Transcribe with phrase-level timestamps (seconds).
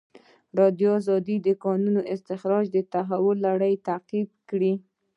[0.57, 0.93] ازادي راډیو
[1.27, 4.73] د د کانونو استخراج د تحول لړۍ تعقیب کړې.